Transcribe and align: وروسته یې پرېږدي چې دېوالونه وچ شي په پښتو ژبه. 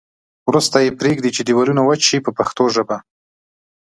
وروسته 0.49 0.77
یې 0.85 0.97
پرېږدي 0.99 1.29
چې 1.35 1.41
دېوالونه 1.47 1.81
وچ 1.83 2.01
شي 2.09 2.17
په 2.25 2.31
پښتو 2.37 2.63
ژبه. 2.75 2.97